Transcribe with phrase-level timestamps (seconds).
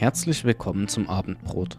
[0.00, 1.76] Herzlich willkommen zum Abendbrot.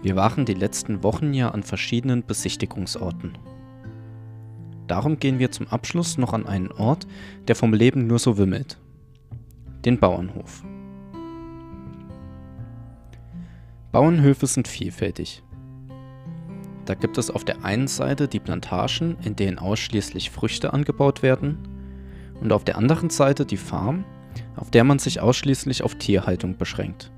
[0.00, 3.36] Wir waren die letzten Wochen ja an verschiedenen Besichtigungsorten.
[4.86, 7.08] Darum gehen wir zum Abschluss noch an einen Ort,
[7.48, 8.78] der vom Leben nur so wimmelt.
[9.84, 10.62] Den Bauernhof.
[13.90, 15.42] Bauernhöfe sind vielfältig.
[16.84, 21.58] Da gibt es auf der einen Seite die Plantagen, in denen ausschließlich Früchte angebaut werden,
[22.40, 24.04] und auf der anderen Seite die Farm,
[24.56, 27.10] auf der man sich ausschließlich auf Tierhaltung beschränkt.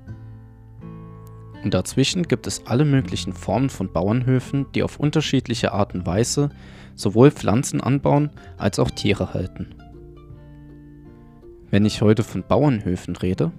[1.63, 6.49] Und dazwischen gibt es alle möglichen Formen von Bauernhöfen, die auf unterschiedliche Art und Weise
[6.95, 9.75] sowohl Pflanzen anbauen als auch Tiere halten.
[11.69, 13.51] Wenn ich heute von Bauernhöfen rede,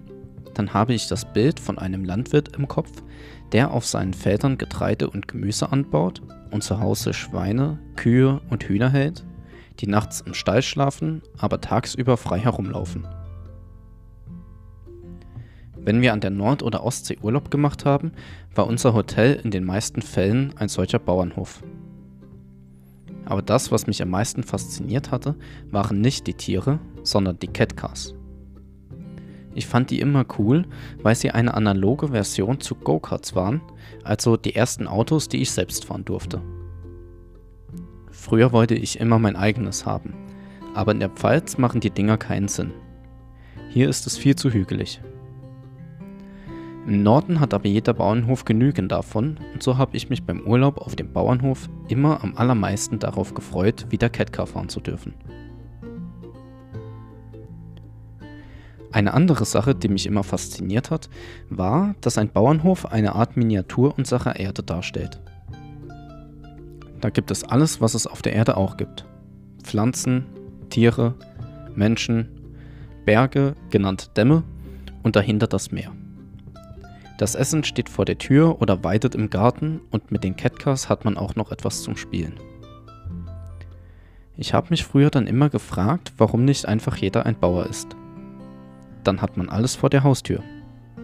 [0.54, 2.90] dann habe ich das Bild von einem Landwirt im Kopf,
[3.52, 8.90] der auf seinen Feldern Getreide und Gemüse anbaut und zu Hause Schweine, Kühe und Hühner
[8.90, 9.24] hält,
[9.78, 13.06] die nachts im Stall schlafen, aber tagsüber frei herumlaufen.
[15.82, 18.12] Wenn wir an der Nord- oder Ostsee Urlaub gemacht haben,
[18.54, 21.62] war unser Hotel in den meisten Fällen ein solcher Bauernhof.
[23.24, 25.36] Aber das, was mich am meisten fasziniert hatte,
[25.70, 28.14] waren nicht die Tiere, sondern die Catcars.
[29.54, 30.66] Ich fand die immer cool,
[31.02, 33.60] weil sie eine analoge Version zu Go-Karts waren,
[34.04, 36.40] also die ersten Autos, die ich selbst fahren durfte.
[38.10, 40.14] Früher wollte ich immer mein eigenes haben,
[40.74, 42.72] aber in der Pfalz machen die Dinger keinen Sinn.
[43.70, 45.00] Hier ist es viel zu hügelig.
[46.86, 50.78] Im Norden hat aber jeder Bauernhof genügend davon und so habe ich mich beim Urlaub
[50.78, 55.14] auf dem Bauernhof immer am allermeisten darauf gefreut, wieder Catcar fahren zu dürfen.
[58.92, 61.08] Eine andere Sache, die mich immer fasziniert hat,
[61.48, 65.20] war, dass ein Bauernhof eine Art Miniatur unserer Erde darstellt.
[67.00, 69.06] Da gibt es alles, was es auf der Erde auch gibt.
[69.62, 70.26] Pflanzen,
[70.70, 71.14] Tiere,
[71.74, 72.28] Menschen,
[73.04, 74.42] Berge, genannt Dämme
[75.02, 75.92] und dahinter das Meer.
[77.20, 81.04] Das Essen steht vor der Tür oder weitet im Garten und mit den Catcars hat
[81.04, 82.32] man auch noch etwas zum Spielen.
[84.38, 87.94] Ich habe mich früher dann immer gefragt, warum nicht einfach jeder ein Bauer ist.
[89.04, 90.42] Dann hat man alles vor der Haustür.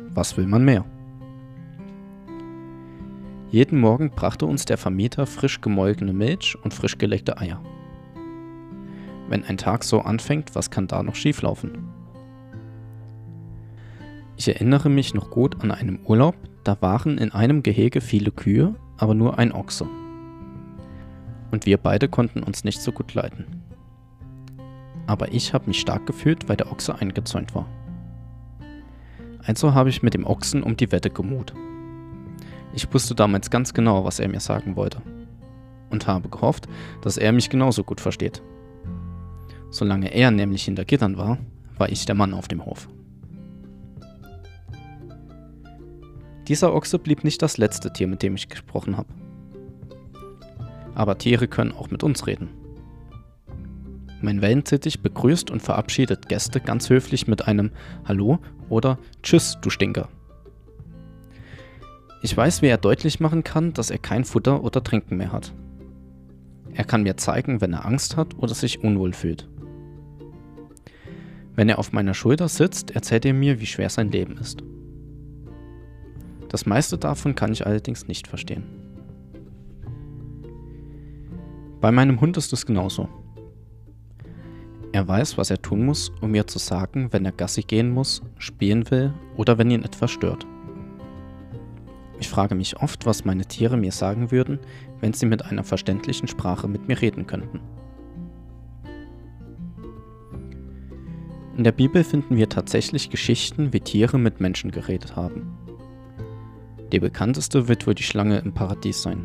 [0.09, 0.87] Was will man mehr?
[3.51, 7.61] Jeden Morgen brachte uns der Vermieter frisch gemolkene Milch und frisch gelegte Eier.
[9.29, 11.96] Wenn ein Tag so anfängt, was kann da noch schieflaufen?
[14.39, 18.75] Ich erinnere mich noch gut an einem Urlaub, da waren in einem Gehege viele Kühe,
[18.99, 19.87] aber nur ein Ochse.
[21.51, 23.63] Und wir beide konnten uns nicht so gut leiden.
[25.07, 27.67] Aber ich habe mich stark gefühlt, weil der Ochse eingezäunt war.
[29.43, 31.55] Also habe ich mit dem Ochsen um die Wette gemut.
[32.75, 35.01] Ich wusste damals ganz genau, was er mir sagen wollte.
[35.89, 36.69] Und habe gehofft,
[37.01, 38.43] dass er mich genauso gut versteht.
[39.71, 41.39] Solange er nämlich hinter Gittern war,
[41.79, 42.89] war ich der Mann auf dem Hof.
[46.49, 49.09] Dieser Ochse blieb nicht das letzte Tier, mit dem ich gesprochen habe.
[50.95, 52.49] Aber Tiere können auch mit uns reden.
[54.23, 57.71] Mein Wellenzittich begrüßt und verabschiedet Gäste ganz höflich mit einem
[58.07, 60.09] Hallo oder Tschüss, du Stinker.
[62.23, 65.53] Ich weiß, wie er deutlich machen kann, dass er kein Futter oder Trinken mehr hat.
[66.73, 69.49] Er kann mir zeigen, wenn er Angst hat oder sich unwohl fühlt.
[71.55, 74.63] Wenn er auf meiner Schulter sitzt, erzählt er mir, wie schwer sein Leben ist.
[76.49, 78.65] Das meiste davon kann ich allerdings nicht verstehen.
[81.81, 83.09] Bei meinem Hund ist es genauso.
[84.93, 88.23] Er weiß, was er tun muss, um mir zu sagen, wenn er Gassi gehen muss,
[88.39, 90.47] spielen will oder wenn ihn etwas stört.
[92.19, 94.59] Ich frage mich oft, was meine Tiere mir sagen würden,
[95.01, 97.61] wenn sie mit einer verständlichen Sprache mit mir reden könnten.
[101.59, 105.57] In der Bibel finden wir tatsächlich Geschichten, wie Tiere mit Menschen geredet haben.
[106.93, 109.25] Die bekannteste wird wohl die Schlange im Paradies sein.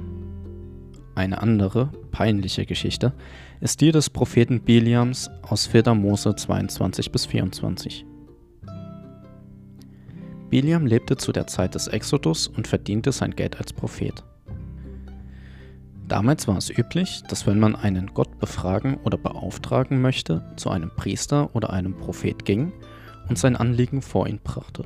[1.13, 3.13] Eine andere, peinliche Geschichte
[3.59, 5.94] ist die des Propheten Biliams aus 4.
[5.94, 8.06] Mose 22 bis 24.
[10.50, 14.24] Biliam lebte zu der Zeit des Exodus und verdiente sein Geld als Prophet.
[16.07, 20.91] Damals war es üblich, dass wenn man einen Gott befragen oder beauftragen möchte, zu einem
[20.95, 22.74] Priester oder einem Prophet ging
[23.30, 24.83] und sein Anliegen vor ihn brachte.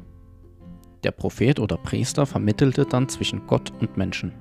[1.06, 4.32] Der Prophet oder Priester vermittelte dann zwischen Gott und Menschen.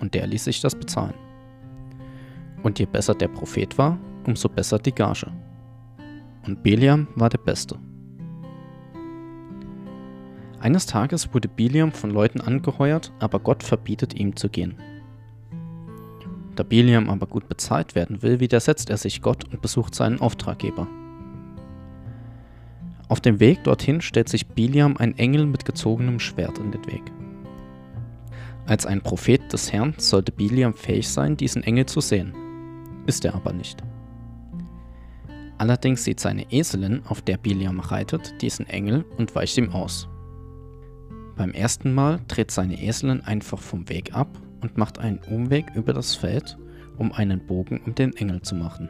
[0.00, 1.14] Und der ließ sich das bezahlen.
[2.64, 3.96] Und je besser der Prophet war,
[4.26, 5.30] umso besser die Gage.
[6.48, 7.78] Und Biliam war der Beste.
[10.58, 14.74] Eines Tages wurde Biliam von Leuten angeheuert, aber Gott verbietet ihm zu gehen.
[16.56, 20.88] Da Biliam aber gut bezahlt werden will, widersetzt er sich Gott und besucht seinen Auftraggeber.
[23.08, 27.02] Auf dem Weg dorthin stellt sich Biliam ein Engel mit gezogenem Schwert in den Weg.
[28.66, 32.34] Als ein Prophet des Herrn sollte Biliam fähig sein, diesen Engel zu sehen.
[33.06, 33.82] Ist er aber nicht.
[35.58, 40.08] Allerdings sieht seine Eselin, auf der Biliam reitet, diesen Engel und weicht ihm aus.
[41.36, 44.28] Beim ersten Mal dreht seine Eselin einfach vom Weg ab
[44.62, 46.58] und macht einen Umweg über das Feld,
[46.98, 48.88] um einen Bogen um den Engel zu machen.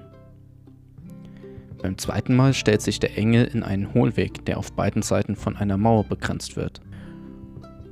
[1.86, 5.56] Beim zweiten Mal stellt sich der Engel in einen Hohlweg, der auf beiden Seiten von
[5.56, 6.80] einer Mauer begrenzt wird.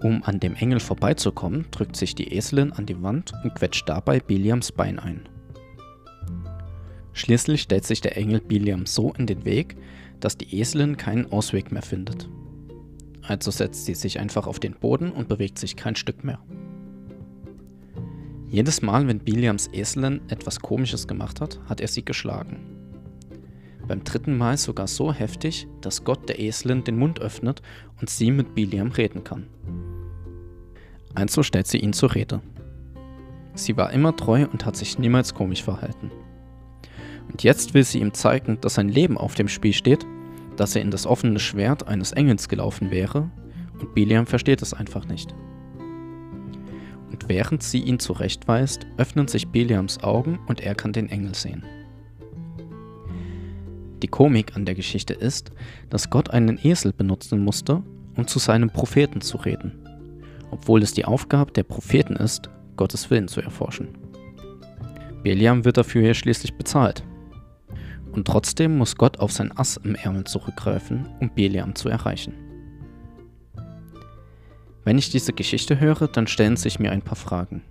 [0.02, 4.19] Um an dem Engel vorbeizukommen, drückt sich die Eselin an die Wand und quetscht dabei
[4.19, 5.29] Biliams Bein ein.
[7.12, 9.76] Schließlich stellt sich der Engel Biliam so in den Weg,
[10.19, 12.29] dass die Eselin keinen Ausweg mehr findet.
[13.23, 16.40] Also setzt sie sich einfach auf den Boden und bewegt sich kein Stück mehr.
[18.49, 22.74] Jedes Mal, wenn Biliams Eselin etwas Komisches gemacht hat, hat er sie geschlagen.
[23.87, 27.61] Beim dritten Mal sogar so heftig, dass Gott der Eselin den Mund öffnet
[28.01, 29.47] und sie mit Biliam reden kann.
[31.15, 32.41] Also stellt sie ihn zur Rede.
[33.55, 36.11] Sie war immer treu und hat sich niemals komisch verhalten.
[37.31, 40.05] Und jetzt will sie ihm zeigen, dass sein Leben auf dem Spiel steht,
[40.57, 43.31] dass er in das offene Schwert eines Engels gelaufen wäre,
[43.81, 45.35] und Biliam versteht es einfach nicht.
[47.11, 51.65] Und während sie ihn zurechtweist, öffnen sich Biliams Augen und er kann den Engel sehen.
[54.05, 55.51] Die Komik an der Geschichte ist,
[55.89, 57.83] dass Gott einen Esel benutzen musste,
[58.19, 59.73] um zu seinem Propheten zu reden,
[60.51, 63.97] obwohl es die Aufgabe der Propheten ist, Gottes Willen zu erforschen.
[65.23, 67.03] Biliam wird dafür ja schließlich bezahlt.
[68.12, 72.35] Und trotzdem muss Gott auf sein Ass im Ärmel zurückgreifen, um Biliam zu erreichen.
[74.85, 77.62] Wenn ich diese Geschichte höre, dann stellen sich mir ein paar Fragen.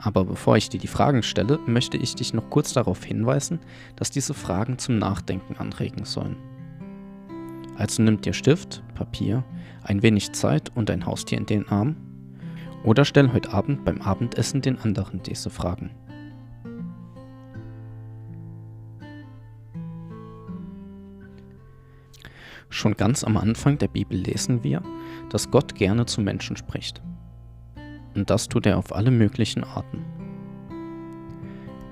[0.00, 3.60] Aber bevor ich dir die Fragen stelle, möchte ich dich noch kurz darauf hinweisen,
[3.96, 6.36] dass diese Fragen zum Nachdenken anregen sollen.
[7.76, 9.44] Also nimm dir Stift, Papier,
[9.82, 11.96] ein wenig Zeit und ein Haustier in den Arm
[12.82, 15.90] oder stell heute Abend beim Abendessen den anderen diese Fragen.
[22.70, 24.82] Schon ganz am Anfang der Bibel lesen wir,
[25.28, 27.02] dass Gott gerne zu Menschen spricht.
[28.14, 30.04] Und das tut er auf alle möglichen Arten.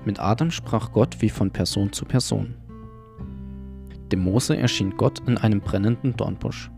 [0.05, 2.55] Mit Adam sprach Gott wie von Person zu Person.
[4.11, 6.71] Dem Mose erschien Gott in einem brennenden Dornbusch.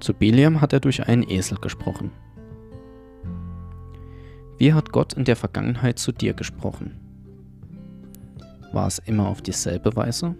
[0.00, 2.10] Zu Biliam hat er durch einen Esel gesprochen.
[4.58, 6.98] Wie hat Gott in der Vergangenheit zu dir gesprochen?
[8.72, 10.34] War es immer auf dieselbe Weise?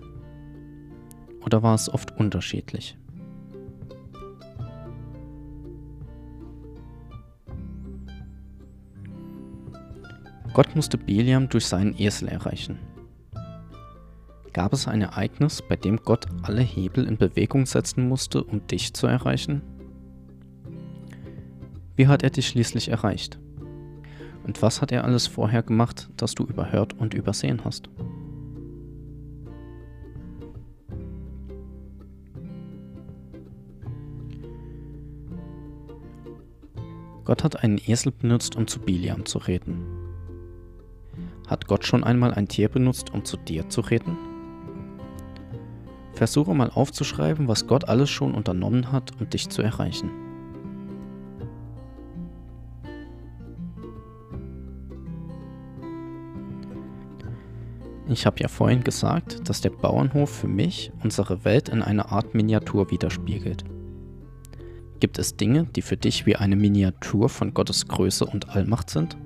[1.45, 2.99] Oder war es oft unterschiedlich?
[10.59, 12.81] Gott musste Biliam durch seinen Esel erreichen.
[14.53, 18.93] Gab es ein Ereignis, bei dem Gott alle Hebel in Bewegung setzen musste, um dich
[18.93, 19.63] zu erreichen?
[21.95, 23.39] Wie hat er dich schließlich erreicht?
[24.43, 27.89] Und was hat er alles vorher gemacht, das du überhört und übersehen hast?
[37.25, 40.08] Gott hat einen Esel benutzt, um zu Biliam zu reden.
[41.49, 44.17] Hat Gott schon einmal ein Tier benutzt, um zu dir zu reden?
[46.13, 50.11] Versuche mal aufzuschreiben, was Gott alles schon unternommen hat, um dich zu erreichen.
[58.11, 62.35] Ich habe ja vorhin gesagt, dass der Bauernhof für mich unsere Welt in einer Art
[62.35, 63.65] Miniatur widerspiegelt.
[65.01, 69.17] Gibt es Dinge, die für dich wie eine Miniatur von Gottes Größe und Allmacht sind?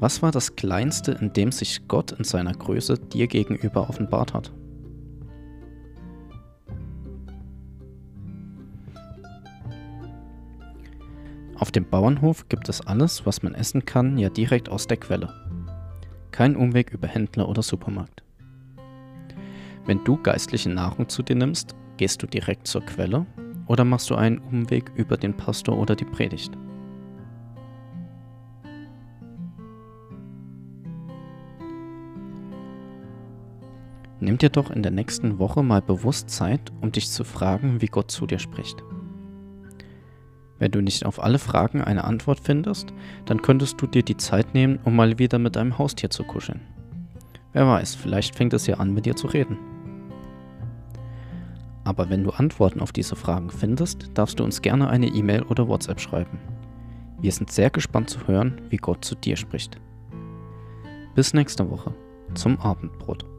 [0.00, 4.52] Was war das Kleinste, in dem sich Gott in seiner Größe dir gegenüber offenbart hat?
[11.56, 15.32] Auf dem Bauernhof gibt es alles, was man essen kann, ja direkt aus der Quelle.
[16.32, 18.22] Kein Umweg über Händler oder Supermarkt.
[19.86, 23.24] Wenn du geistliche Nahrung zu dir nimmst, gehst du direkt zur Quelle
[23.66, 26.52] oder machst du einen Umweg über den Pastor oder die Predigt?
[34.24, 37.88] Nimm dir doch in der nächsten Woche mal bewusst Zeit, um dich zu fragen, wie
[37.88, 38.82] Gott zu dir spricht.
[40.58, 42.94] Wenn du nicht auf alle Fragen eine Antwort findest,
[43.26, 46.62] dann könntest du dir die Zeit nehmen, um mal wieder mit deinem Haustier zu kuscheln.
[47.52, 49.58] Wer weiß, vielleicht fängt es ja an, mit dir zu reden.
[51.84, 55.68] Aber wenn du Antworten auf diese Fragen findest, darfst du uns gerne eine E-Mail oder
[55.68, 56.38] WhatsApp schreiben.
[57.20, 59.78] Wir sind sehr gespannt zu hören, wie Gott zu dir spricht.
[61.14, 61.92] Bis nächste Woche
[62.32, 63.33] zum Abendbrot.